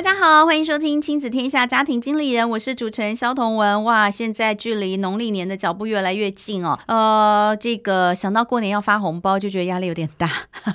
[0.00, 3.84] 大家好，欢迎收听《亲子天下家庭经理人》，我是主持人萧同文。
[3.84, 6.78] 哇，现在距离农历年的脚步越来越近哦。
[6.86, 10.30] 呃，这个想到过年要发红包，就觉得压力有点大。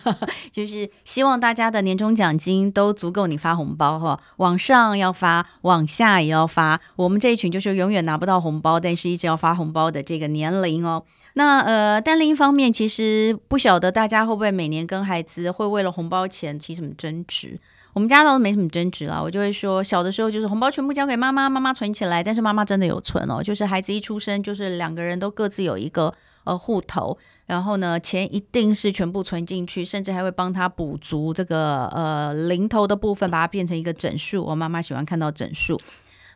[0.53, 4.19] 就是希望大家的年终奖金都足够你发红包哈。
[4.37, 6.79] 往上要发，往下也要发。
[6.95, 11.03] 我们这一群就是永远拿不到红包，但是一直要发红包的这个年龄哦。
[11.33, 17.59] 那呃，但另一方面，其实不晓得大家会不会每年跟孩子会为了红包钱起什么争执。
[17.95, 22.21] 我们家倒是没什么争执了，我就会说，小的时候就是红包全部交给妈妈，妈妈存起来。
[22.21, 26.13] 但是妈妈真的有存哦，就是孩子一出生，就是两个人都各自有一个
[26.43, 34.43] 呃户头，然后呢，钱一定是全部存进去，甚至还会帮他补足这个呃零头的部分，把它变成一个整数。
[34.43, 35.79] 我妈妈喜欢看到整数。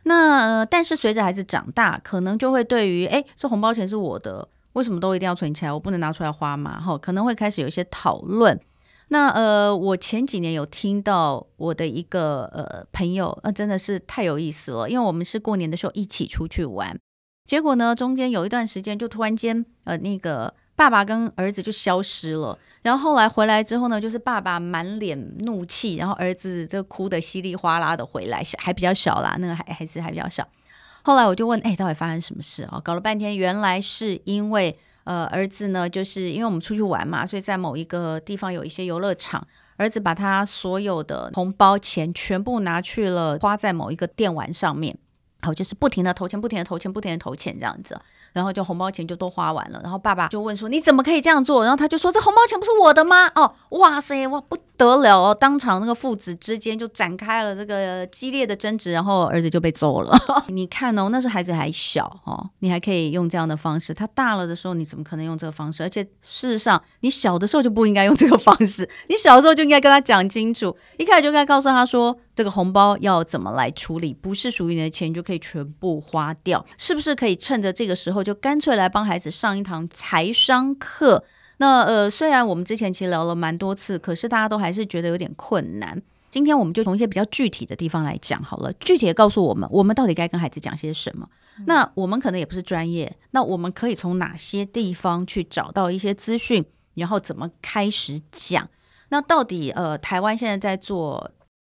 [0.04, 5.70] 那，但是随着孩子长大，可能就会对于哎，这红包钱是我的，为什么都一定要存起来？
[5.70, 6.80] 我不能拿出来花嘛？
[6.80, 8.58] 哈，可能会开始有一些讨论。
[9.12, 16.96] 那呃，我前几年有听到我的一个呃朋友，那、真的是太有意思了，因为我们是过年的时候一起出去玩，
[17.44, 30.46] 结果呢，中间有一段时间就突然间呃那个爸爸跟儿子就消失了，然后后来回来之后呢，就是爸爸满脸怒气，然后儿子就哭得稀里哗啦的回来，还比较小啦，那个孩孩子还比较小。
[31.02, 32.80] 后来我就问，哎，到底发生什么事啊？
[32.84, 34.78] 搞了半天，原来是因为。
[35.10, 39.44] 呃，儿子呢，就是因为我们出去玩嘛，所以在某一个地方有一些游乐场，
[39.76, 44.96] 儿子把他所有的红包钱全部拿去了，花在某一个电玩上面，
[45.40, 47.98] 然后就是不停的投钱，不停的投钱，不停的投钱这样子。
[48.32, 55.34] 然后就红包钱就都花完了，然后爸爸就问说：“你怎么可以这样做？”然后他就说：“这红包钱不是我的吗？”哦，哇塞，哇不得了哦！
[55.34, 60.16] 当场那个父子之间就展开了这个激烈的争执，然后儿子就被揍了。
[60.46, 63.92] 你看哦，那时孩子还小哦，你还可以用这样的方式。
[63.92, 65.82] 他大了的时候，你怎么可能用这个方式？
[65.82, 68.88] 而且事实上，你小的时候就不应该用这个方式。
[69.08, 78.22] 你小的时候就应该跟他讲清楚，一开始就应该告诉他说，这个红包要怎么来处理，不是属于你的钱就可以全部花掉，是不是可以趁着这个时候？
[78.22, 81.24] 就干脆来帮孩子上一堂财商课。
[81.58, 86.00] 那呃，虽然我们之前其实聊了蛮多次，可是大家都还是觉得有点困难。
[86.30, 91.28] 今天我们就从一些比较具体的地方来讲好了，具体的告诉我们，我们到底该跟孩子讲些什么。
[91.66, 96.64] 那我们可能也不是专业，那我们可以从哪些地方去找到一些资讯，
[96.94, 98.66] 然后怎么开始讲？
[99.10, 101.30] 那到底呃，台湾现在在做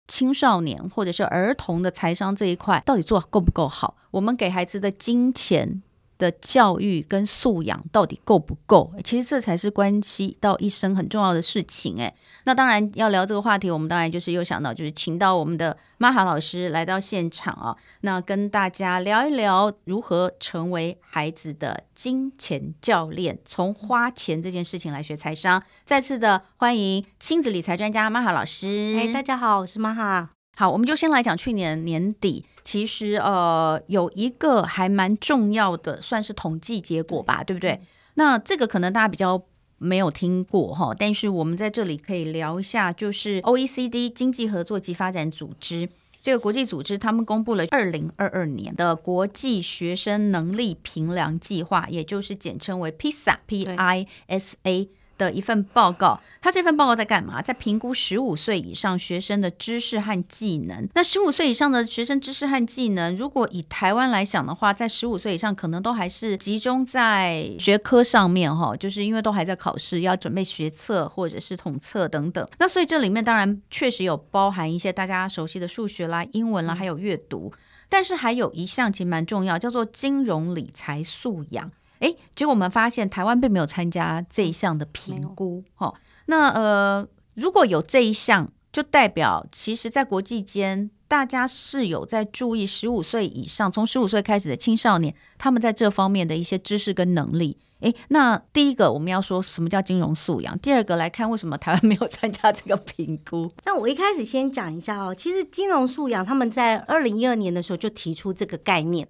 [0.07, 3.95] 青少年或者是儿童的财商这一块，到底做够不够好？
[4.11, 5.81] 我们给孩子的金钱
[6.17, 8.93] 的教育跟素养到底够不够？
[9.03, 11.97] 其实这才是关系到一生很重要的事情。
[11.97, 12.13] 诶，
[12.45, 25.61] 那当然要聊这个话题，我们当然就是又想到，就是请到我们的玛哈老师来到现场啊，那跟大家聊一聊如何成为孩子的金钱教练，从花钱这件事情来学财商。
[25.83, 28.95] 再次的欢迎亲子理财专家玛哈老师。
[28.97, 30.34] 哎，大家好，我是玛哈。
[30.55, 37.81] 好，我们就先来讲去年年底，其实呃有一个还蛮重要的，算是统计结果吧，对不对？
[38.13, 39.44] 那这个可能大家比较
[39.77, 45.89] 没有听过哈，但是我们在这里可以聊一下，就是 OECD 经济合作及发展组织
[46.21, 54.89] 这个国际组织，他们公布了二零二二年的国际学生能力评量计划，也就是简称为 PISA，P-I-S-A。
[55.17, 57.41] 的一份报告，他这份报告在干嘛？
[57.41, 60.87] 在评估十五岁以上学生的知识和技能。
[60.93, 72.47] 那十五岁以上的学生知识和技能，如果以台湾来讲的话，在十五岁以上可能都还是集中在学科上面哈，就是因为都还在考试，要准备学测或者是统测等等。
[72.59, 77.51] 那所以这里面当然确实有包含一些大家熟悉的数学啦、英文啦，还有阅读，
[77.89, 81.71] 但是还有一项其实蛮重要，叫做金融理财素养。
[82.00, 85.95] 哎，结果我们发现台湾并没有参加这一项的评估，哈、哦。
[86.27, 97.57] 那呃，如果有这一项，就代表其实，在国际间，大家是有在注意十五岁以上，从十五岁开始的青少年，他们在这方面的一些知识跟能力。
[97.81, 100.57] 哎，那第一个我们要说什么叫金融素养？
[100.59, 103.51] 第二个来看为什么台湾没有参加这个评估？
[103.65, 109.07] 那我一开始先讲一下哦，其实金融素养他们在二零一二年的时候就提出这个概念。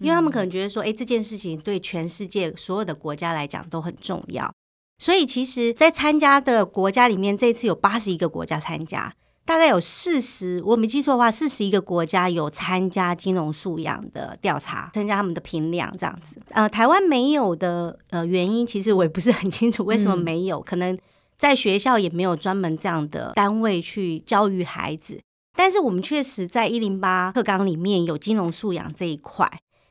[0.00, 4.52] 因为他们可能觉得说，哎，这件事情对全世界所有的国家来讲都很重要，
[4.98, 9.14] 所以其实，在参加的国家里面，这次有八十一个国家参加，
[9.44, 16.40] 大概有四十，我没记错的话，四十一个国家有参加金融素养的调查，参加他们的评量这样子。
[16.50, 20.98] 呃，台湾没有的呃原因，其实我也不是很清楚为什么没有，嗯、可能
[21.36, 25.20] 在学校也没有专门这样的单位去教育孩子。
[25.56, 29.50] 但是我们确实在一零八课纲里面有金融素养这一块。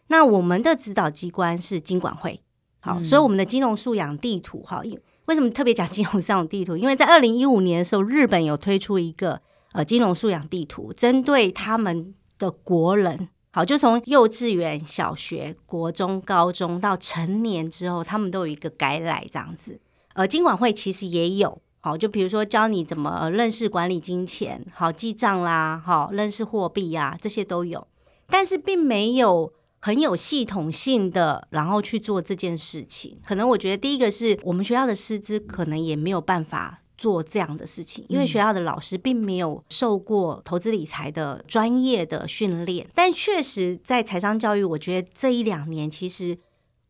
[0.09, 2.39] 那我们的指导机关是金管会，
[2.81, 4.83] 好，嗯、所以我们的金融素养地图，哈，
[5.25, 6.77] 为什么特别讲金融素养地图？
[6.77, 9.41] 因为在二零一五年的时候，日本有推出一个。
[9.73, 19.79] 呃，金融素养地图针对他们的国人，好，就从幼稚园、小学、国中、高中到成年之后，他们都有一个改来这样子。
[20.15, 27.87] 呃，金管会其实也有，好，就比如说教你怎么认识管理金钱，好记账啦，好认识货币呀，这些都有，
[28.27, 33.17] 但是并没有很有系统性的，然后去做这件事情。
[33.25, 36.81] 可能我觉得第一个是我们学校的师资可能也没有办法。
[36.99, 46.37] 做这样的事情，因为学校的老师并没有受过投资理财的专业的训练，但确实在财商教育，我觉得这一两年，其实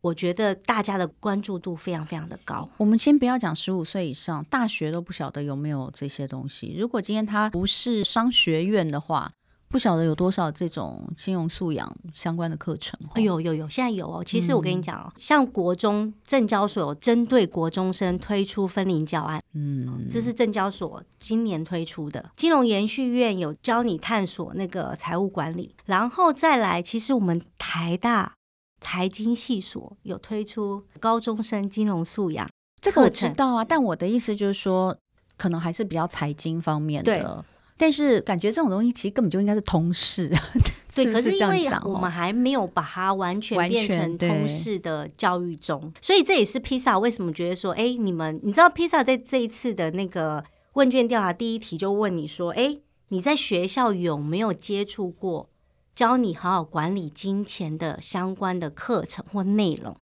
[0.00, 2.68] 我觉得大家的关注度非常非常的高。
[2.78, 6.74] 我们先不要讲十五岁以上，大学都不晓得有没有这些东西。
[6.76, 9.30] 如果今天他不是商学院的话。
[9.70, 12.98] 不晓得有多少这种金融素养相关的课程？
[13.12, 14.20] 哎呦有有，现在有哦。
[14.24, 22.32] 其实我跟你讲哦，嗯、像国中证交所有针对国中生推出分龄教案，嗯，这是证交所今年推出的。
[22.34, 28.34] 金融延续院有教你探索那个财务管理，然后再来，其实我们台大
[28.80, 32.48] 财经系所有推出高中生金融素养，
[32.80, 33.64] 这个我知道啊。
[33.64, 34.98] 但我的意思就是说，
[35.36, 37.44] 可能还是比较财经方面的。
[37.80, 37.86] 对。
[37.86, 40.28] 但是感觉这种东西其实根本就应该是通识，
[40.94, 41.04] 对。
[41.04, 50.44] 是是可是因为我们还没有把它完全变成通识的教育中，所以这也是 PISA 为什么觉得说，哎，你们你知道 PISA 在这一次的那个
[50.74, 52.76] 问卷调查第一题就问你说，哎，
[53.08, 55.48] 你在学校有没有接触过
[55.94, 59.96] 教你好好管理金钱的相关的课程或内容？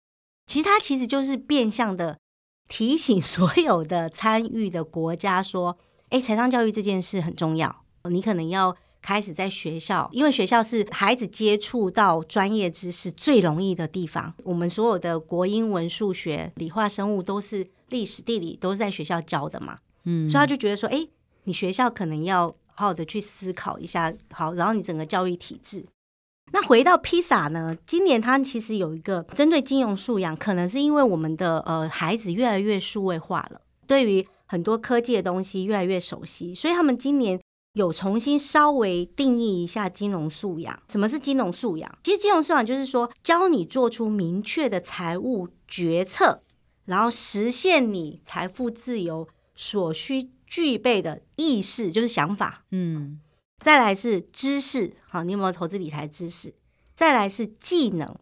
[0.46, 2.16] 其实它其实就是变相的
[2.68, 5.76] 提醒所有的参与的国家说。
[6.10, 7.84] 哎，财商教育这件事很重要。
[8.08, 14.32] 你可能要开始在学校，因为学校是孩子接触到专业知识最容易的地方。
[14.44, 19.76] 我们所有的国英文、数学、理化、生物都是历史、地理都是在学校教的嘛。
[20.04, 21.04] 嗯，所以他就觉得说，哎，
[21.42, 25.84] 你学校可能要好好的去思考一下，好，然后你整个教育体制。
[26.52, 34.24] 那回到 PISA 呢，今年它其实有一个针对金融素养，可能是因为我们的呃孩子越来越数位化了，对于。
[34.46, 37.40] 很多科技的东西越来越熟悉，所以他们今年
[37.72, 40.82] 有重新稍微定义一下金融素养。
[40.88, 41.98] 什么是金融素养？
[42.02, 46.42] 其实金融素养就是说，教你做出明确的财务决策，
[46.84, 52.64] 然后实现你财富自由所需具备的意识，就是想法。
[52.70, 53.20] 嗯，
[53.58, 56.54] 再来是知识，好，你有没有投资理财知识？
[56.94, 58.16] 再来是技能，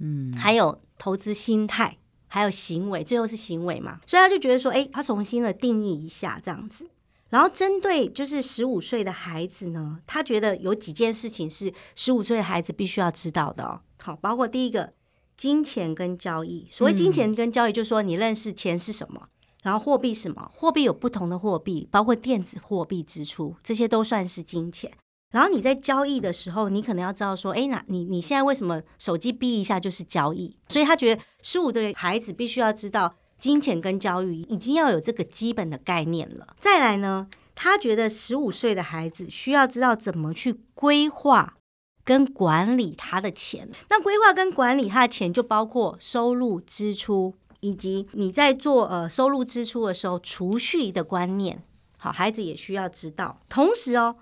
[0.00, 1.96] 嗯，还有投资心态。
[2.28, 6.88] 还有行为，最后是行为嘛，所以他就觉得说，哎，他重新的定义一下这样子，
[7.30, 13.80] 然后针对就是十五岁的孩子呢，他觉得有几件事情是十五岁的孩子必须要知道的哦。
[14.02, 14.92] 好，包括第一个，
[15.36, 16.68] 金钱跟交易。
[16.70, 19.28] 所谓金钱跟交易，就是说你认识钱是什么，
[19.62, 24.90] 然后货币什么，货币有不同的货币，包括电子货币支出，这些都算是金钱。
[25.30, 30.56] 然后你在交易的时候，你可能要知道说，哎，那你你现在为什么手机哔一下就是交易？
[30.68, 36.56] 所以他觉得十五岁的孩子必须要知道金钱跟交易，已经要有这个基本的概念了。
[36.58, 41.56] 再来呢，他觉得十五岁的孩子需要知道怎么去规划
[42.04, 43.70] 跟管理他的钱。
[43.90, 51.62] 那规划跟管理他的钱，就包括收入、支出，以及你在做呃收入支出的时候储蓄的观念。
[51.98, 53.38] 好，孩子也需要知道。
[53.50, 54.16] 同时哦。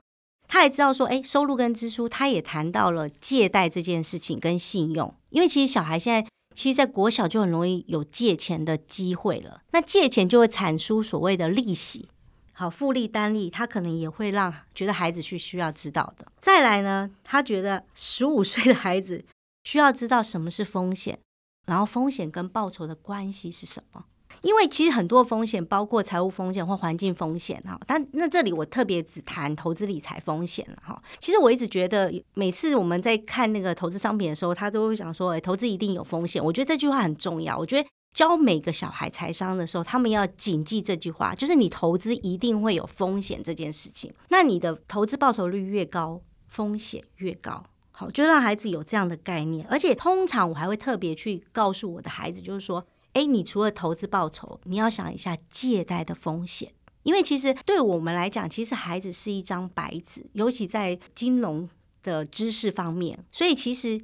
[0.48, 9.60] 他也知道说，哎，收入跟支出，他也谈到了借贷这件事情跟信用，因为其实小孩现在其实，在国小就很容易有借钱的机会了。
[9.72, 12.08] 那借钱就会产出所谓的利息，
[12.52, 16.26] 好，复利单利，他可能也会让觉得孩子去需要知道的。
[16.40, 19.24] 再来呢，他觉得十五岁的孩子
[19.64, 21.18] 需要知道什么是风险，
[21.66, 24.04] 然后风险跟报酬的关系是什么。
[24.46, 31.02] 因为其实很多风险，包括财务风险或环境风险哈，但那这里我特别只谈投资理财风险了哈。
[31.18, 36.42] 其实我一直觉得，每次我们在看那个投资商品的时候，他都会想说，哎，投资一定有风险。
[36.44, 37.58] 我觉得这句话很重要。
[37.58, 44.14] 我觉得教每个小孩财商的时候，他们要谨记这句话，就是你投资一定会有风险这件事情。
[44.28, 47.64] 那你的投资报酬率越高，风险越高。
[47.90, 49.66] 好，就让孩子有这样的概念。
[49.68, 52.86] 而且通常我还会特别去告诉我的孩子，就是说。
[53.16, 56.70] 哎，你除了投资报酬，你要想一下借贷的风险，
[57.02, 61.66] 因为其实对我们来讲，其实孩子是一张白纸，尤其在金融
[62.02, 63.98] 的知识方面，所以其实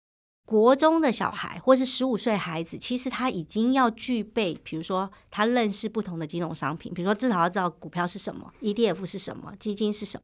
[0.46, 10.22] 国中的小孩或是十五岁孩子，其实他已经要具备，比如说他认识不同的金融商品，比如说至少要知道股票是什么，ETF 是什么，基金是什么。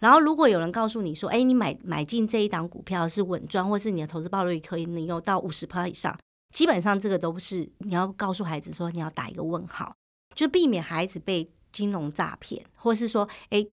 [0.00, 6.16] 然后如果有人告诉你说，哎，你买买进这一档股票是稳赚，或是你的投资报率可以能有到五十趴以上，
[6.52, 9.94] 基本上这个都不是你要告诉孩子说，你要打一个问号，
[10.34, 13.66] 就避免孩子被金融诈骗，或是说，哎，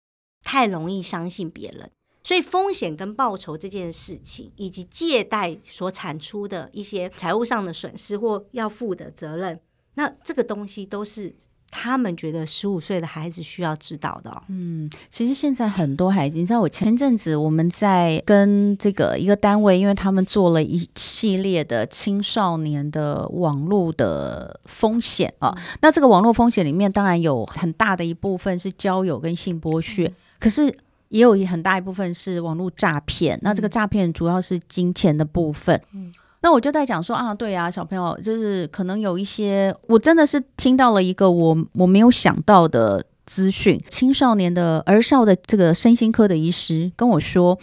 [0.44, 1.90] 太容易相信别人。
[2.24, 9.62] 所以风险跟报酬这件事情，以及借贷所产出的一些财务上的损失或要负的责任，
[9.94, 11.36] 那这个东西都是
[11.78, 14.42] 他们觉得十五岁的孩子需要知道的哦。
[14.48, 30.74] 嗯，其实现在很多孩子，你知道，我前阵子我们在跟这个一个单位，因为他们做了一系列的青少年的网络的风险啊，嗯，那这个网络风险里面，当然有很大的一部分是交友跟性剥削，嗯，可是。
[31.10, 35.80] 也有一很大一部分是网络诈骗，那这个诈骗主要是金钱的部分。
[35.94, 36.12] 嗯，
[36.46, 47.58] 那我就在讲说啊，对啊，小朋友就是可能有一些，我真的是听到了一个我我没有想到的资讯，青少年的儿少的这个身心科的医师跟我说。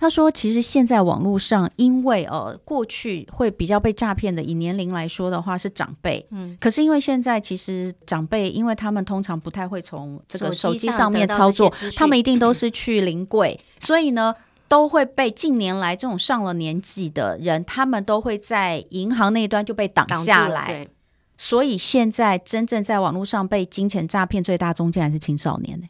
[0.00, 14.34] 他说：“其实现在网络上，因为呃过去会比较被诈骗的，以年龄来说的话是长辈，嗯，可是因为现在其实长辈，因为他们通常不太会从这个手机上面操作，他们一定都是去临柜，所以呢
[14.72, 20.88] 都会被近年来这种上了年纪的人，他们都会在银行那一端就被挡下来，
[21.36, 25.86] 所以现在真正在网络上被金钱诈骗最大宗竟然是青少年呢。”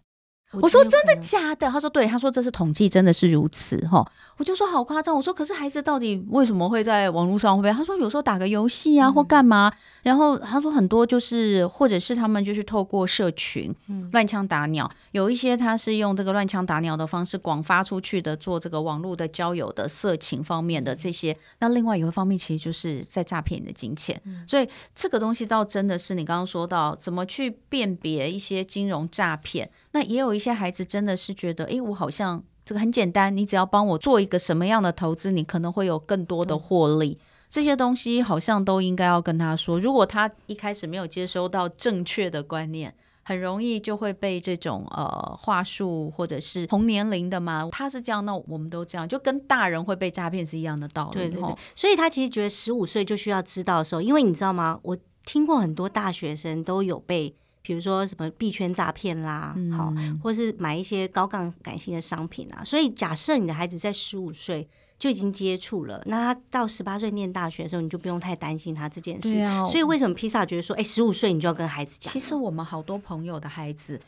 [0.61, 1.71] 我说真的假的？
[1.71, 4.07] 他说对，他说这是统计，真的是如此哈。
[4.37, 5.15] 我就说好夸张。
[5.15, 7.73] 我说可是孩子到底为什么会在网络上会被？
[7.73, 9.73] 他说有时候打个游戏啊或干嘛。
[10.03, 13.73] 然后他说很多就是或者是他们就是透过社群
[14.11, 21.37] 乱枪打鸟，有一些他是用这个乱枪打鸟的方式广发出去的，做这个网络的交友的色情方面的这些。
[21.61, 24.21] 那另外有一方面其实就是在诈骗你的金钱。
[24.47, 29.71] 所以这个东西倒真的是你刚刚说到怎么去辨别一些金融诈骗。
[29.93, 37.19] 那也有一些孩子真的是觉得，诶，我好像这个很简单，你只要帮我做一个什么样的投资，你可能会有更多的获利。
[37.21, 39.79] 嗯、这些东西好像都应该要跟他说。
[39.79, 51.19] 如果他一开始没有接收到正确的观念，很容易就会被这种呃话术或者是同年龄的嘛，他是这样，那我们都这样，就跟大人会被诈骗是一样的道理。
[51.19, 54.81] 对对对，所以他其实觉得十五岁就需要知道的时候，因为你知道吗？
[54.83, 54.97] 我
[55.27, 57.37] 听过很多大学生都有被。
[57.63, 59.93] 比如说什么币圈诈骗啦，嗯、好，
[60.23, 62.63] 或是买一些高杠杆性的商品啊。
[62.65, 69.39] 所以假设你的孩子在十五岁就已经接触了，那他到十八岁念大学的时候，你就不用太担心他这件事。
[69.41, 72.13] 啊、所以为什么披萨觉得说，哎，十五岁你就要跟孩子讲？
[72.13, 74.01] 其实我们好多朋友的孩子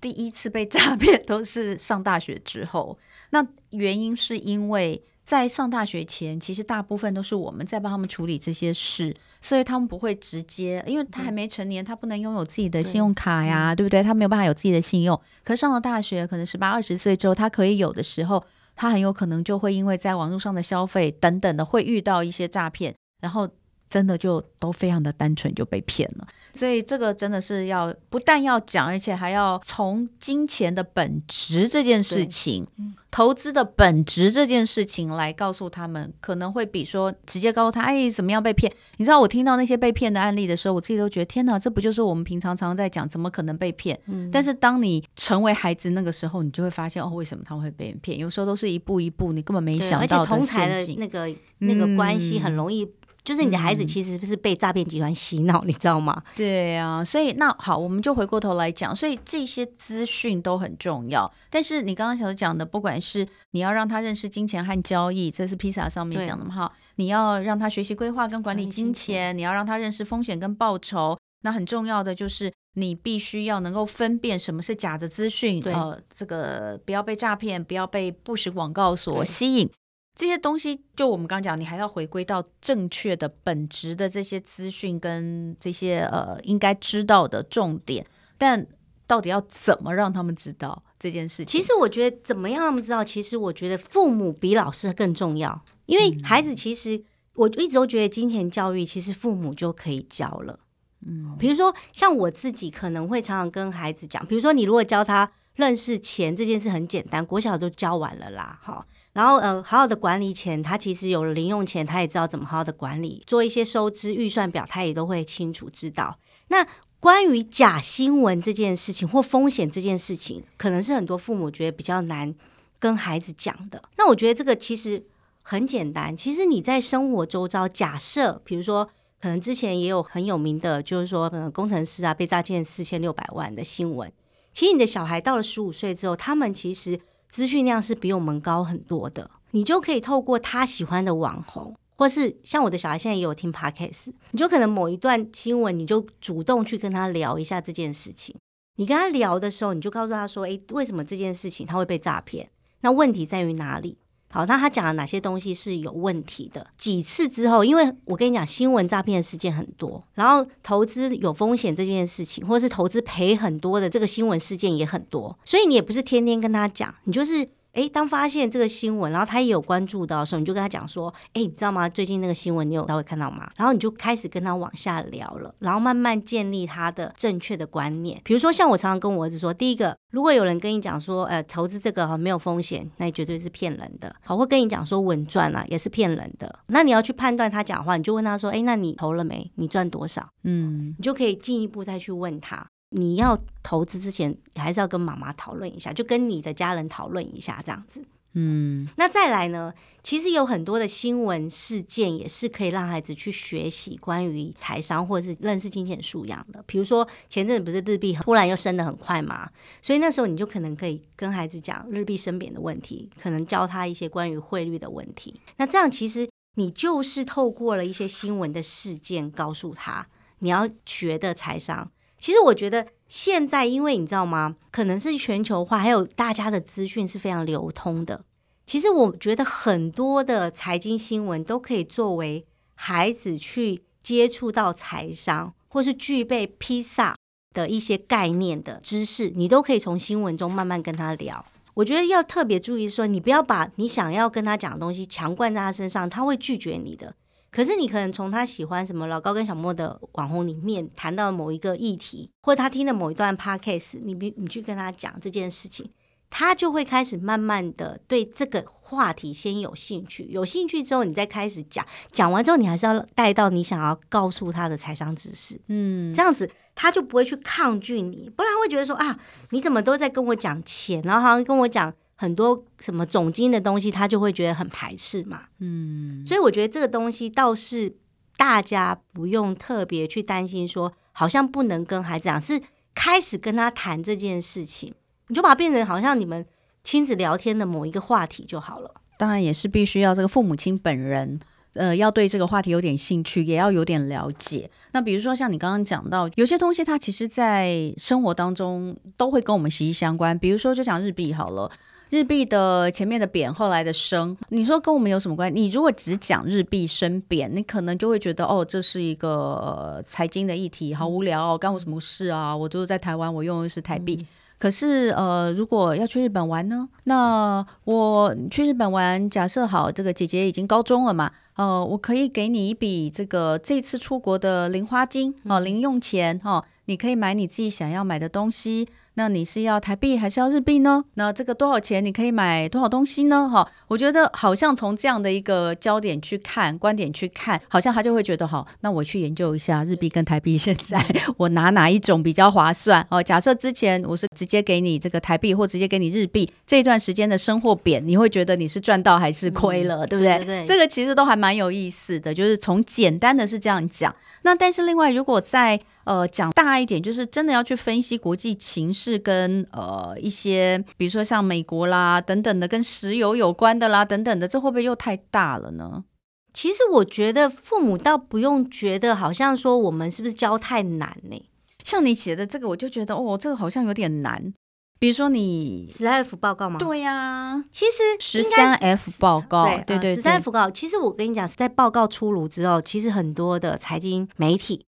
[0.00, 2.98] 第一次被诈骗都是上大学之后，
[3.30, 5.02] 那原因是因为。
[5.22, 14.02] 在上大学前，其实大部分都是我们在帮他们处理这些事，所以他们不会直接，因为他还没成年，他不能拥有自己的信用卡呀，对，对不对？
[14.02, 15.18] 他没有办法有自己的信用。
[15.44, 23.48] 可是上了大学，可能十八二十岁之后，他可以有的时候，他很有可能就会因为在网络上的消费等等的，会遇到一些诈骗，然后
[23.92, 26.26] 真的就都非常的单纯就被骗了。
[26.54, 32.66] 所以这个真的是要不但要讲，而且还要从金钱的本质这件事情。
[33.10, 38.72] 投资的本质这件事情来告诉他们，可能会比说直接告诉他，哎，怎么样被骗？
[38.96, 44.00] 你知道我听到那些被骗的案例的时候，我自己都觉得天哪，这不就是我们平常常常在讲，怎么可能被骗？
[44.06, 44.30] 嗯。
[44.30, 48.18] 但是当你成为孩子那个时候，你就会发现哦，为什么他们会被人骗？
[48.18, 50.16] 有时候都是一步一步，你根本没想到的。
[50.16, 52.88] 而且同侪的那个那个关系很容易。
[53.24, 56.22] 就是你的孩子其实是被诈骗集团洗脑，嗯、你知道吗？
[56.34, 61.32] 对啊，所以那好，我们就回过头来讲，所以这些资讯都很重要。
[61.48, 66.54] 但是你刚刚想讲的，不管是你要让他认识金钱和交易，这是披萨上面讲的嘛？
[66.54, 71.16] 哈，你要让他学习规划跟管理金钱，你要让他认识风险跟报酬。
[71.44, 79.68] 那很重要的就是你必须要能够分辨什么是假的资讯，呃，这个不要被诈骗，不要被不实广告所吸引。
[80.14, 88.06] 这些东西，就我们刚刚讲，你还要回归到正确的本质的这些资讯跟这些呃应该知道的重点。
[88.36, 88.66] 但
[89.06, 91.46] 到底要怎么让他们知道这件事情？
[91.60, 95.62] 其实我觉得怎么样让他们知道，其实我觉得父母比老师更重要。
[95.86, 97.02] 因为孩子其实
[97.34, 100.60] 我一直都觉得金钱教育其实父母就可以教了。
[101.06, 108.86] 嗯，比如说像我自己可能会常常跟孩子讲，比如说你如果教他认识钱这件事很简单，国小都教完了啦，哈。
[109.12, 116.18] 然后，呃，好好的管理钱，他其实有了零用钱，他也知道怎么好好的管理，做一些收支预算表，他也都会清楚知道。
[116.48, 116.66] 那
[116.98, 122.34] 关于假新闻这件事情或风险这件事情，可能是很多父母觉得比较难
[122.78, 123.82] 跟孩子讲的。
[123.98, 125.04] 那我觉得这个其实
[125.42, 126.16] 很简单。
[126.16, 128.88] 其实你在生活周遭，假设比如说，
[129.20, 134.10] 可能之前也有很有名的，就是说，嗯，工程师啊被诈骗四千六百万的新闻。
[134.52, 136.98] 其实你的小孩到了十五岁之后，他们其实
[137.32, 139.28] 资讯量是比我们高很多的。
[139.50, 141.74] 你就可以透过他喜欢的网红。
[141.94, 148.34] 或是像我的小孩现在也有听 Podcast，你就可能某一段新闻，你就主动去跟他聊一下这件事情。
[148.76, 152.50] 你跟他聊的时候，你就告诉他说：“诶，为什么这件事情他会被诈骗？
[152.80, 153.98] 那问题在于哪里？
[154.32, 156.66] 好，那他讲了哪些东西是有问题的？
[156.76, 171.88] 几次之后，因为我跟你讲，新闻诈骗的事件很多，然后投资有风险这件事情，或者是投资赔很多的这个新闻事件也很多，所以你也不是天天跟他讲，你就是。”诶，当发现这个新闻，然后他也有关注到的时候，你就跟他讲说：“诶，你知道吗？
[171.88, 178.20] 最近那个新闻你有稍微看到吗？”然后你就开始跟他往下聊了，然后慢慢建立他的正确的观念。
[178.24, 184.14] 比如说，像我常常跟我儿子说，第一个，如果有人跟你讲说，呃，投资这个哈没有风险，那绝对是骗人的。
[184.20, 186.58] 好，或跟你讲说稳赚啊，也是骗人的。
[186.66, 189.50] 那你要去判断他讲的话，你就问他说：“诶，那你投了没？
[189.54, 192.66] 你赚多少？”嗯，你就可以进一步再去问他。
[192.92, 198.04] 你要投资之前，还是要跟妈妈讨论一下，就跟你的家人讨论一下，这样子。
[198.34, 199.74] 嗯，那再来呢？
[200.02, 206.64] 其实有很多的新闻事件也是可以让孩子去学习关于财商或者是认识金钱素养的。
[206.66, 209.50] 比如说前阵子不是日币突然又升得很快嘛，
[209.82, 215.38] 所以那时候你就可能可以跟孩子讲日币升贬的问题，可能教他一些关于汇率的问题。
[215.58, 220.06] 那这样其实你就是透过了一些新闻的事件，告诉他
[220.38, 221.90] 你要学的财商。
[222.22, 224.54] 其实我觉得现在，因为你知道吗？
[224.70, 228.24] 可能是全球化，还有大家的资讯是非常流通的。
[228.64, 237.16] 其实我觉得很多的财经新闻都可以作为孩子去接触到财商，或是具备披萨
[237.52, 241.44] 的一些概念的知识，你都可以从新闻中慢慢跟他聊。
[241.74, 247.16] 我觉得要特别注意说，你不要把你想要跟他讲的东西强灌在他身上，他会拒绝你的。
[247.52, 255.90] 可是你可能从他喜欢什么老高跟小莫的网红里面谈到某一个议题，或者他听的某一段 podcast，你比你去跟他讲这件事情，
[256.30, 260.24] 他就会开始慢慢的对这个话题先有兴趣。
[260.30, 271.92] 有兴趣之后，你再开始讲，讲完之后你还是要带到你想要告诉他的财商知识，嗯，这样子他就不会去抗拒你，不然会觉得说啊，你怎么都在跟我讲钱，然后好像跟我讲。
[272.14, 275.44] 很多什么总经的东西，他就会觉得很排斥嘛。
[275.58, 277.92] 嗯，所以我觉得这个东西倒是
[278.36, 282.60] 大家不用特别去担心，说好像不能跟孩子讲，是
[282.94, 284.94] 开始跟他谈这件事情，
[285.28, 286.46] 你就把它变成好像你们
[286.84, 288.94] 亲子聊天的某一个话题就好了。
[289.16, 291.40] 当然也是必须要这个父母亲本人，
[291.74, 294.70] 呃，要对这个话题有点兴趣，也要有点了解。
[294.92, 300.38] 那比如说像你刚刚讲到，有些东西它其实在生活当中都会跟我们息息相关。
[300.38, 301.70] 比如说就讲日币好了。
[302.12, 305.58] 日币的前面的贬，后来的升，你说跟我们有什么关系？
[305.58, 312.54] 你如果只讲日币升贬，你可能就会觉得哦，这是一个财经的议题，好无聊哦，干我什么事啊？
[312.54, 314.18] 我都在台湾，我用的是台币。
[314.20, 314.26] 嗯、
[314.58, 316.86] 可是呃，如果要去日本玩呢？
[317.04, 328.86] 那我去日本玩，假设好，这个姐姐已经高中了嘛，呃，我可以给你一笔这个这次出国的零花金哦，零用钱哦，你可以买你自己想要买的东西。
[329.14, 331.04] 那你是要台币还是要日币呢？
[331.14, 333.48] 那这个多少钱你可以买多少东西呢？
[333.48, 338.66] 哈，我觉得好像从这样的一个焦点去看，观点去看，好像他就会觉得好。
[338.80, 341.04] 那我去研究一下日币跟台币，现在
[341.36, 343.06] 我拿哪一种比较划算？
[343.10, 350.06] 哦，假设之前我是直接给你这个台币，或直接给你日币，这一段时间的升或贬，你会觉得你是赚到还是亏了？
[350.06, 350.36] 嗯、对不对？
[350.38, 354.14] 对对对，这个其实都还蛮有意思的，就是从简单的是这样讲。
[354.44, 366.04] 那但是另外，如果在呃，讲大一点，就是真的要去分析国际情势跟呃一些，比如说像美国啦等等的，跟石油有关的啦等等的，这会不会又太大了呢？
[366.52, 371.48] 其实我觉得父母倒不用觉得好像说我们是不是教太难呢？
[371.84, 374.52] 像你写的这个，我就觉得哦，这个好像有点难。
[375.00, 376.78] 比如说你十三 F 报告吗？
[376.78, 380.70] 对呀、啊，其实十三 F 报告，对对对，十三 F 报告。
[380.70, 384.86] 其实我跟你讲，在报告出炉之后，其实很多的财经媒体。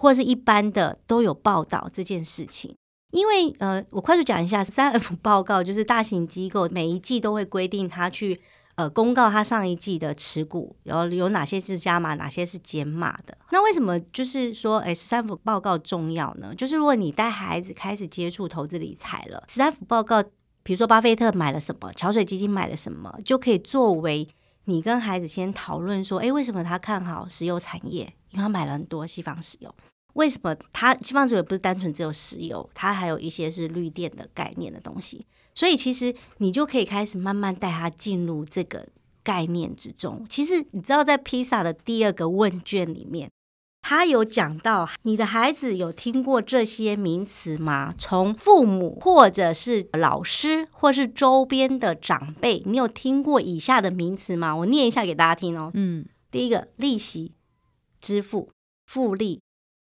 [0.00, 2.72] 或是一般的都有报道这件事情，
[3.10, 8.40] 因为呃，我快速讲一下，三 F 报告就是大型机构每一季都会规定他去
[8.76, 13.36] 呃公告他上一季的持股，然后有哪些是加码，哪些是减码的。
[13.50, 16.54] 那为什么就是说，哎，三 F 报告重要呢？
[16.54, 20.22] 就是如果你带孩子开始接触投资理财了，三 F 报告，
[20.62, 24.28] 比如说巴菲特买了什么，桥水基金买了什么，就可以作为
[24.66, 28.14] 你跟孩子先讨论说，哎，为什么他看好石油产业？
[28.30, 29.74] 因为他买了很多西方石油。
[30.14, 35.24] 为什么它西方石油不是单纯只有石油，它还有一些是绿电的概念的东西。
[35.54, 38.86] 所以其实你就可以开始慢慢带他进入这个
[39.22, 40.26] 概念之中。
[40.28, 43.30] 其实你知道，在 PISA 的第二个问卷里面，
[43.82, 47.94] 他有讲到你的孩子有听过这些名词吗？
[47.96, 54.54] 从父母或者是老师或是周边的长辈，你有听过以下的名词吗？
[54.54, 55.70] 我念一下给大家听哦。
[55.74, 57.32] 嗯，第一个利息、
[58.00, 58.50] 支付、
[58.86, 59.40] 复利、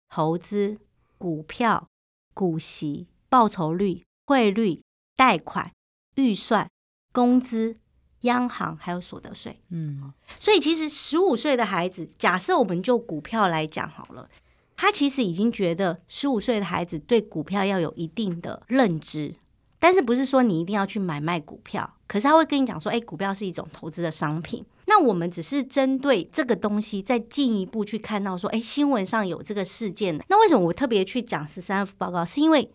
[0.09, 0.79] 投资、
[1.19, 1.89] 股票、
[2.33, 4.83] 股息、报酬率、汇率。
[5.17, 5.71] 贷款、
[6.17, 6.69] 预算、
[7.13, 7.77] 工资、
[8.23, 14.29] 央行还有所得税，嗯，所以其实十五岁的孩子，假设我们就股票来讲好了，
[14.75, 19.37] 他其实已经觉得十五岁的孩子对股票要有一定的认知，
[19.79, 24.67] 但是不是说你一定要去买卖股票，可是他会跟你讲说，哎，股票是一种投资的商品。
[24.97, 32.25] 那我们只是针对这个东西再进一步去看到说，哎，新闻上有这个事件，那为什么我特别去讲十三 F 报告？
[32.25, 32.71] 是因为。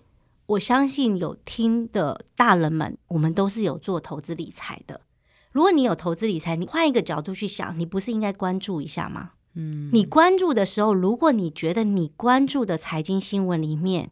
[0.49, 5.01] 我相信有听的大人们，我们都是有做投资理财的。
[5.51, 9.33] 如果你有投资理财，你换一个角度去想，你不是应该关注一下吗？
[9.53, 14.09] 嗯，你关注的时候，如果你觉得你关注的财经新闻里面，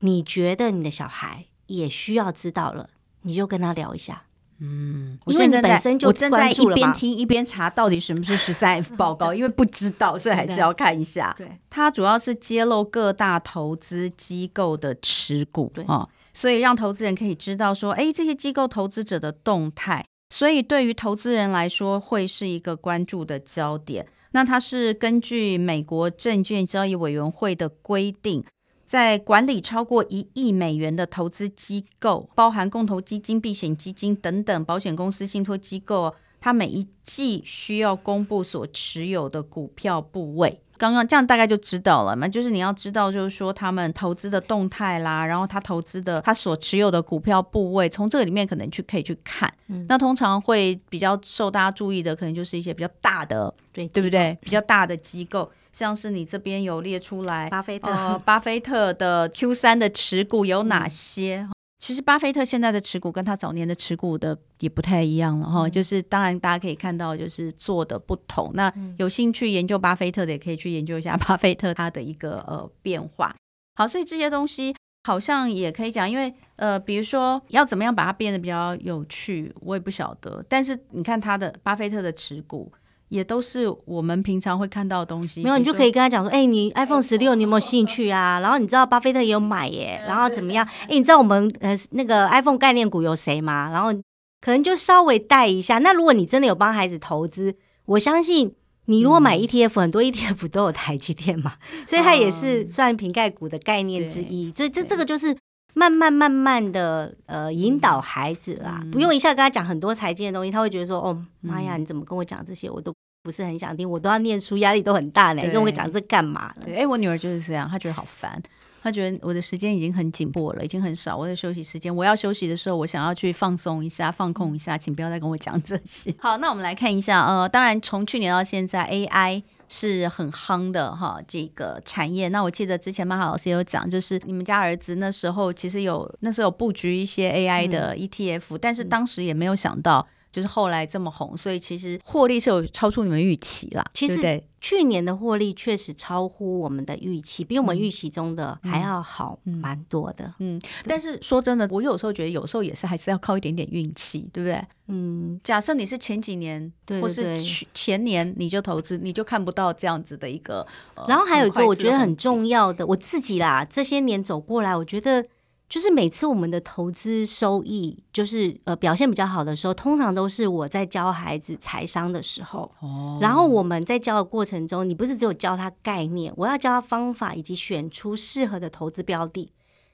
[0.00, 2.90] 你觉得你的小孩也需要知道了，
[3.22, 4.24] 你就跟他聊一下。
[4.60, 11.34] 嗯，因为你本身就我正在一边听一边查到底什么是十三 F 报告，因为不知道，所以还是要看一下。
[11.36, 24.06] 对，它主要是揭露各大投资机构的持股，对啊，所以让投资人可以知道说，哎，这些机构投资者的动态，所以对于投资人来说会是一个关注的焦点。
[24.32, 28.44] 那它是根据美国证券交易委员会的规定。
[28.90, 40.60] 在管理超过一亿美元的投资机构，包含共同基金、避险基金等等保险公司、信托机构，它每一季需要公布所持有的股票部位。
[40.80, 49.52] 刚刚这样大概就知道了嘛，就是你要知道，就是说他们投资的动态啦，然后他投资的他所持有的股票部位，从这个里面可能去可以去看。
[49.68, 54.38] 嗯，那通常会比较受大家注意的，可能就是一些比较大的，对对不对？
[54.40, 61.46] 比较大的机构，像是你这边有列出来，巴菲特，呃，巴菲特的 Q 三的持股有哪些？
[61.46, 68.50] 嗯其实巴菲特现在的持股跟他早年的持股的也不太一样了哈，嗯、就是当然大家可以看到就是做的不同。
[68.52, 73.34] 那有兴趣研究巴菲特的也可以去研究一下巴菲特他的一个呃变化。
[73.74, 80.44] 好，所以这些东西好像也可以讲，因为呃，比如说要怎么样把它变得比较有趣，我也不晓得。
[80.48, 82.70] 但是你看他的巴菲特的持股。
[83.10, 88.40] 也都是我们平常会看到的东西，没有你就可以跟他讲说，哎、欸，你 iPhone 十六你有没有兴趣啊？
[88.40, 90.64] 然后你知道巴菲特也有买耶，然后怎么样？
[90.84, 93.68] 哎、欸，你知道我们呃那个 iPhone 概念股有谁吗？
[93.70, 93.92] 然后
[94.40, 95.78] 可能就稍微带一下。
[95.78, 98.54] 那如果你真的有帮孩子投资，我相信
[98.86, 101.54] 你如果买 ETF，、嗯、很多 ETF 都有台积电嘛，
[101.86, 104.52] 所以它也是算瓶盖股的概念之一。
[104.56, 105.36] 所以这这个就是
[105.74, 112.70] 慢慢慢慢的呃引导孩子啦，嗯、不用一下跟他讲很多财经的东西，他会觉得说，哦妈呀，你怎么跟我讲这些？
[112.70, 112.92] 我都。
[113.22, 115.42] 不是很想听，我都要念书，压力都很大呢。
[115.42, 116.54] 对跟我讲这干嘛？
[116.64, 118.42] 对，哎、欸，我女儿就是这样，她觉得好烦，
[118.82, 126.14] 她觉得我的时间已经很紧迫了，已经很少，我的休息时间，我要休息的时候，我想要去放松一下，放空一下，请不要再跟我讲这些。
[126.18, 132.28] 好，那我们来看一下，呃，当然从去年到现在，AI 是很夯的哈，这个产业。
[132.28, 140.04] 那我记得之前马好老师有讲，就是你们家儿子那时候其实有那时候有布局一些 AI 的 ETF，、嗯、但是当时也没有想到。
[140.30, 143.84] 就是后来这么红，所以其实获利是有超出你们预期啦。
[143.92, 150.32] 其实去年的获利确实超乎我们的预期，比我们预期中的还要好蛮多的。
[150.38, 154.62] 嗯，对但是说真的，我有时候觉得有时候也是还是要靠一点点运气，对不对？
[154.88, 160.66] 嗯，假设你是前几年或是去前年你就投资，你就看不到这样子的一个。
[160.94, 165.26] 呃、然后还有一个我觉得很重要的，我自己啦，这些年走过来，我觉得。
[165.70, 172.68] 就是每次我们的投资收益，就是呃表现比较好的时候，通常都是我在教孩子财商的时候。
[172.80, 173.18] 哦。
[173.20, 179.52] 然后我们在教的过程中，你不是只有教他概念，我要教他方法以及选出适合的投资标的。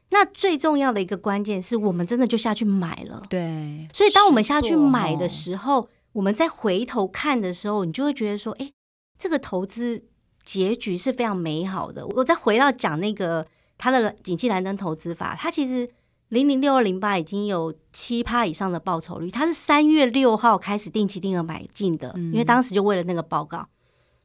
[0.08, 3.22] 那最重要的一个关键是我们真的就下去买了。
[3.28, 3.86] 对。
[3.92, 8.72] 所以当我们下去买的时候，哦、我们再回头看的时候，你就会觉得说，哎，
[9.18, 10.04] 这个投资
[10.42, 12.06] 结局是非常美好的。
[12.06, 13.46] 我再回到讲那个。
[13.78, 15.88] 它的景气蓝灯投资法，它其实
[16.28, 19.30] 零零六二零八已经有七趴以上的报酬率。
[19.30, 23.66] 它是三月六号开始定期定额买进的，嗯、因为当时就为了那个报告。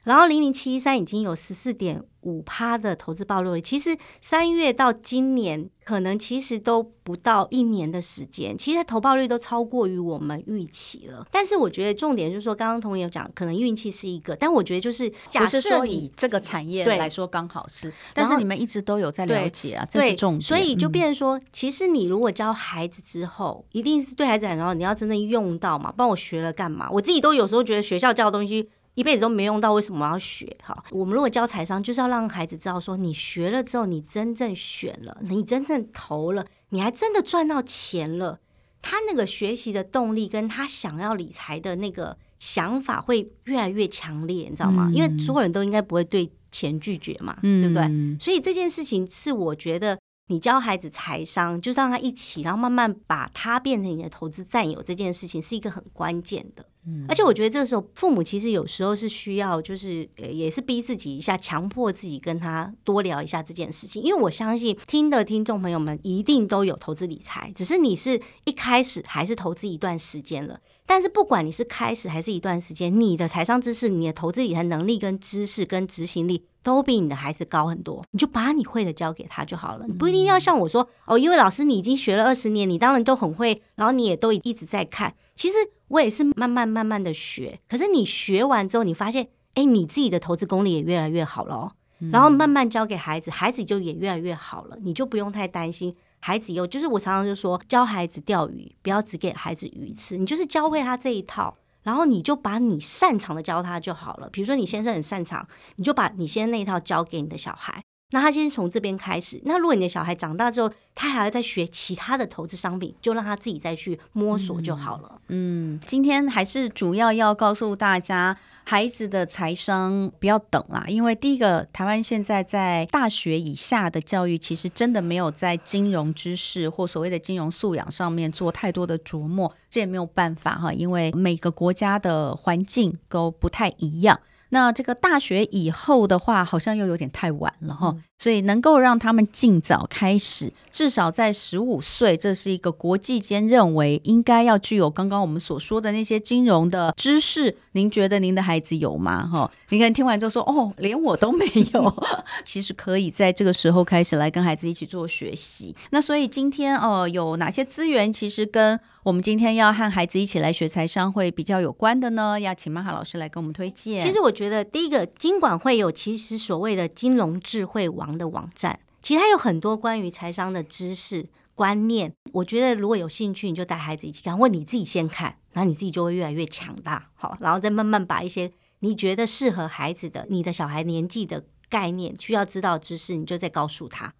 [0.04, 11.26] 然后零零七一三已经有十四点五趴的投资报酬率，其实三月到今年可能其实都不到一年的时间，其实投报率都超过于我们预期了。
[11.32, 20.42] 但是我觉得重点就是说，刚刚彤有讲，可能运气是一个，但我觉得就是假设说以这个产业来说刚好是，但是你们一直都有在了解啊，这是重点。
[20.42, 26.90] 所以就变成说，嗯、其实你如果教孩子之后，一定是对孩子很重要，你要真正用到嘛，不然我学了干嘛？
[26.92, 28.70] 我自己都有时候觉得学校教的东西。
[28.95, 30.58] 一辈子都没用到，为什么要学？
[30.62, 38.39] 哈，我们如果教财商，就是要让孩子知道，说你学了之后，你真正选了，你真正投了，你还真的赚到钱了，
[38.82, 44.88] 他那个学习的动力跟他想要理财的那个想法会越来越强烈，你知道吗？
[44.89, 48.19] 嗯、因为所有人都应该不会对钱拒绝嘛，嗯、对不对？
[48.19, 49.97] 所以这件事情是我觉得。
[50.32, 56.65] 你教孩子财商，就是让他一起，然后慢慢把他变成你的投资战友，这件事情是一个很关键的。
[56.88, 64.02] 嗯，而且我觉得这个时候父母其实有时候是需要，就是也是逼自己一下，强迫自己跟他多聊一下这件事情。
[64.02, 70.58] 因为我相信听的听众朋友们一定都有投资理财，只是你是一开始还是投资一段时间了。
[70.86, 76.46] 但是不管你是开始还是一段时间，你的财商知识、你的投资理财能力跟知识跟执行力。
[76.63, 79.86] 都比你的孩子高很多，你就把你会的教给他就好了。
[79.88, 85.13] 你不一定要像我说哦，因为老师你已经学了二十年，你当然都很会，然后你也都一直在看。
[85.34, 85.56] 其实
[85.88, 91.71] 我也是慢慢慢慢的学，可是你学完之后，你发现，哎，你自己的投资功力也越来越好了哦。
[92.12, 101.56] 然后慢慢教给孩子，孩子就也越来越好了，你就不用太担心孩子又就是我常常就说，教孩子钓鱼，不要只给孩子鱼吃，你就是教会他这一套。
[101.84, 104.30] 然后你就把你擅长的教他就好了。
[104.30, 107.84] 比如说你先生很擅长，你就把你先生那一套教给你的小孩。
[108.12, 109.41] 那他先从这边开始。
[109.45, 115.19] 那如果你的小孩长大之后，他还要再学其他的投资商品，就让他自己再去摸索就好了。
[115.30, 134.19] 嗯，今天还是主要要告诉大家，孩子的财商不要等啦，因为第一个，台湾现在在大学以下的教育，其实真的没有在金融知识或所谓的金融素养上面做太多的琢磨，这也没有办法哈，因为每个国家的环境都不太一样。
[134.54, 147.56] 那这个大学以后的话，好像又有点太晚了哈，所以能够让他们尽早开始，至少在十五岁，这是一个国际间认为应该要具有刚刚我们所说的那些金融的知识。
[147.72, 149.26] 您觉得您的孩子有吗？
[149.32, 152.04] 哈，你看听完之后说，哦，连我都没有。
[152.44, 155.74] 其实可以在这个时候开始来跟孩子一起做学习。
[155.92, 162.40] 那所以今天呃，有哪些资源其实跟我们今天要和孩子一起来学财商会比较有关的呢？
[162.40, 164.04] 要请玛哈老师来跟我们推荐。
[164.04, 164.32] 其实我。
[164.32, 172.13] 觉得第一个金管会有其实所谓的金融智慧网的网站，其实它有很多关于财商的知识观念。
[172.34, 177.10] 我觉得如果有兴趣，你就带孩子一起看，或你自己先看，然后你自己就会越来越强大。
[177.15, 184.13] 好，然后再慢慢把一些你觉得适合孩子的、你的小孩年纪的概念、需要知道的知识，你就再告诉他。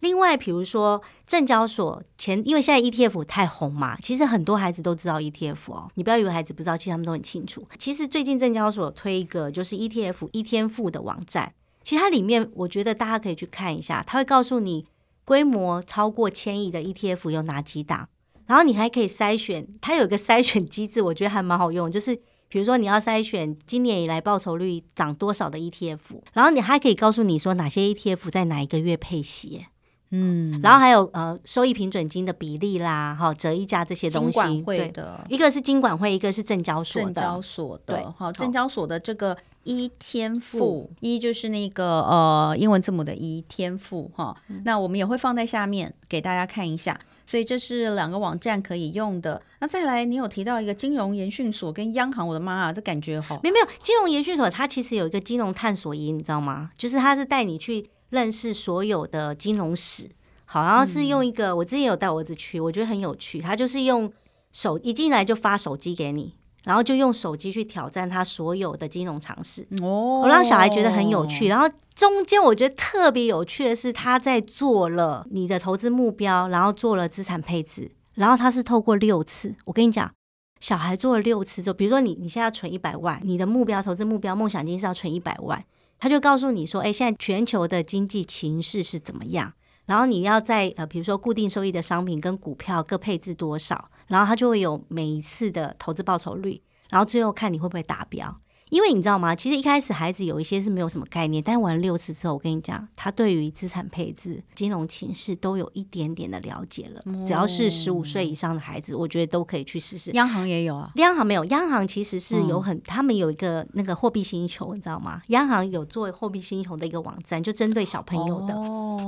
[0.00, 5.90] 另外，比如说证交所前，因为现在 ETF 太红嘛，其实很多孩子都知道 ETF 哦。
[5.94, 7.66] 你不要以为孩子不知道，其实他们都很清楚。
[7.78, 11.54] 其实最近证交所推一个就是 ETF 一天富的网站，
[11.86, 14.84] 其实它里面我觉得大家可以去看一下，它会告诉你
[15.24, 18.08] 规模超过千亿的 ETF 有哪几档，
[18.46, 22.16] 然后你还可以筛选，它有一个筛选机制，我觉得还蛮好用，就是
[22.48, 26.00] 比如说你要筛选今年以来报酬率涨多少的 ETF，
[26.32, 29.66] 然后你还可以告诉你说哪些 ETF 在哪一个月配息。
[30.10, 49.42] 嗯，然后还有呃，收益平准金的比例啦，哈，折溢价这些东西，金管会的，一个是金管会，一个是证交所的，证交所的，对，好，证交所的这个一天赋，一就是那个呃英文字母的一天赋哈，那我们也会放在下面给大家看一下，所以这是两个网站可以用的。
[49.58, 56.70] 那再来，你有提到一个金融研讯所跟央行，我的妈啊，这感觉好，没有没有，金融研讯所它其实有一个金融探索营，你知道吗？
[56.78, 57.90] 就是它是带你去。
[58.10, 60.08] 认识所有的金融史，
[60.44, 63.40] 好，然后是用一个，嗯、我之前有带我儿子去，我觉得很有趣。
[63.40, 64.10] 他就是用
[64.52, 66.32] 手一进来就发手机给你，
[66.66, 69.62] 然后就用手机去挑战他所有的金融常识。
[69.80, 71.46] 哦，我让小孩觉得很有趣。
[71.46, 79.54] 然后中间我觉得特别有趣的是，他在做了你的投资目标，然后做了资产配置，然后他是透过六次。
[79.66, 80.12] 我跟你讲，
[80.58, 85.64] 小孩做了六次之后，比如说你你现在要存一百万，你的目标投资目标梦想金是要存一百万。
[85.98, 89.54] 他就告诉你说：“哎，现在全球的经济情势是怎么样？
[89.86, 93.88] 然后你要在呃，比如说固定收益的商品跟股票各配置多少？
[94.06, 98.40] 然后他就会有每一次的投资报酬率，然后最后看你会不会达标。
[98.68, 99.32] 因为你知道吗？
[99.32, 107.00] 其实一开始孩子有一些是没有什么概念，但玩六次之后，我跟你讲，他对于资产配置、金融情势都有一点点的了解了。
[107.24, 110.10] 只要是十五岁以上的孩子，我觉得都可以去试试。
[110.14, 110.90] 央行也有啊？
[110.96, 115.22] 央行没有，央行其实是有很，他们有一个那个货币星球，你知道吗？
[115.28, 118.54] 央行有做货币星球的一个网站，就针对小朋友的，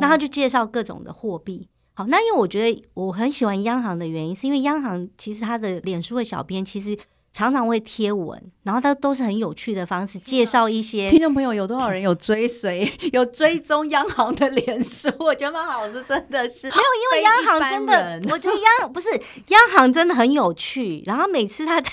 [0.01, 1.69] 那他就介绍各种的货币。
[1.99, 6.97] 好，那因为我觉得我很喜欢央行的原因，是因为央行其实他的脸书的小编其实。
[7.31, 11.11] 常常会贴文，然后他都是很有趣的方式介绍一些。
[11.11, 15.09] 听众朋友有多少人有追随、有追踪央行的脸书？
[15.21, 19.09] 我觉得马老师真的是没有，因为央行真的，我觉得央不是
[19.49, 21.03] 央行真的很有趣。
[21.05, 21.93] 然后每次他在。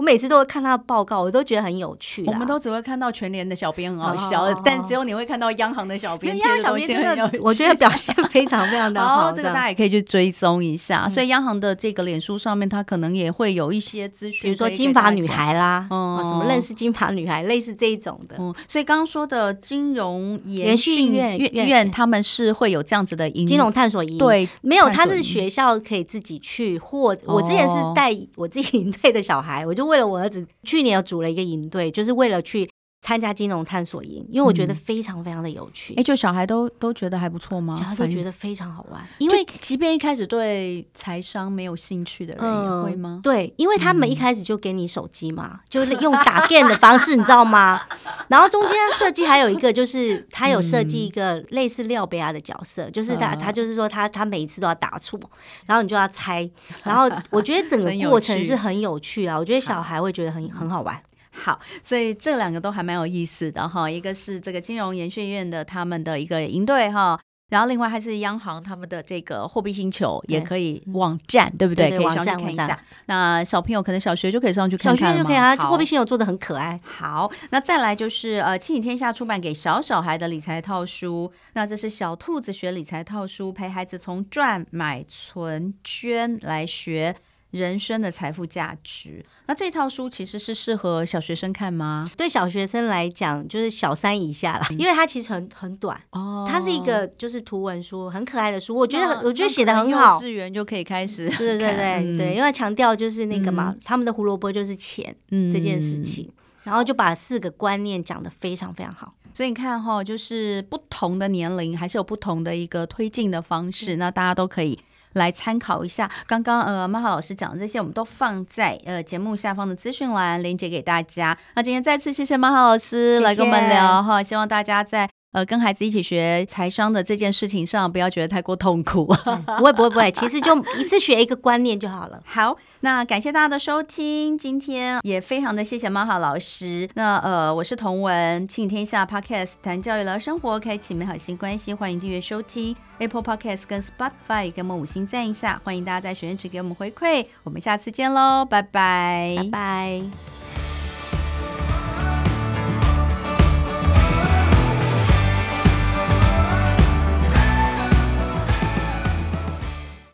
[0.00, 2.24] 我每次都会看他的报告，我都觉得很有趣。
[2.24, 6.34] 我们都只会看到全联的小编很好笑，哦、但只有你会看到央行的小编。
[6.38, 9.30] 央行小编真的，我觉得表现非常非常的好。
[9.36, 11.02] 这个大家也可以去追踪一下。
[11.04, 18.36] 嗯、所以央行的这个脸书上面，它可能也会有一些资讯，比如说金发女孩啦，嗯，什么认识金发女孩，类似这一种的。
[18.38, 24.16] 嗯，所以刚刚说的金融研训院院，他们是会有这样子的金融探索营。
[24.16, 30.46] 对，没有，他是学校可以自己去，或我之前是带我自己 营队的小孩，我就为了我儿子。
[30.62, 32.70] 去年有组了一个营队，就是为了去
[33.02, 35.94] 参加金融探索营，因为我觉得非常非常的有趣。
[35.94, 37.74] 哎、嗯，就小孩都都觉得还不错吗？
[37.74, 43.18] 小孩都觉得非常好玩，因为即便一开始对财商没有兴趣的人也会吗？
[43.18, 47.80] 嗯、对，因为他们一开始就给你手机嘛，嗯、就是用打电的方式，你知道吗？
[48.28, 55.18] 然后中间设计还有一个，就是他有设计一个类似廖贝亚的角色，就是他他就是说他他每一次都要答错，
[55.64, 56.48] 然后你就要猜，
[56.84, 61.00] 然后我觉得整个 过程是很有趣啊，我觉得小孩会觉得很很好玩。
[61.42, 71.90] 好，所以这两个都还蛮有意思的哈，一个是这个金融研训院的他们的一个营队哈，然后另外还是央行他们的这个货币星球也可以网站，对，对不对？
[71.90, 72.78] 可以上去看一下。
[73.06, 75.56] 那小朋友可能小学就可以上去看看，小学就可以啊。
[75.56, 76.78] 货币星球做的很可爱。
[76.84, 87.16] 好，那再来就是呃，亲子天下出版给小小孩的理财套书，那这是小兔子学理财套书，陪孩子从赚、买、存、捐来学。
[87.50, 92.08] 人生的财富价值，那这套书其实是适合小学生看吗？
[92.16, 96.46] 对小学生来讲，就是小三以下了，因为它其实很很短哦。
[96.48, 100.14] 它是一个就是图文书，很可爱的书，我觉得我觉得写的很好。
[100.14, 106.30] 幼稚园就可以开始，对对对对、因为强调就是那个嘛，嗯、他们的胡萝卜就是钱、嗯、这件事情，
[106.62, 109.14] 然后就把四个观念讲得非常非常好。
[109.32, 114.78] 所以你看哈，就是不同的年龄还是有不同的一个推进的方式，嗯、那大家都可以。
[115.14, 121.36] 来参考一下，刚刚呃，马哈老师讲的这些，我们都放在呃节目下方的资讯栏连接给大家。
[121.54, 129.06] 那今天再次谢谢马哈老师来跟我们聊哈，希望大家在呃跟孩子一起学财商的这件事情上，不要觉得太过痛苦。
[129.58, 132.20] 不会不会不会，其实就一次学一个观念就好了。
[132.26, 136.88] 好，那感谢大家的收听，今天也非常的谢谢马哈老师。
[136.94, 142.74] 那呃，我是童文，亲子天下 Podcast 谈教育聊生活，开启美好新关系，欢迎订阅收听。
[142.98, 150.39] Apple Podcast 跟 Spotify 给我们五星赞一下，欢迎大家在学院池给我们回馈，我们下次见喽，拜拜，拜拜。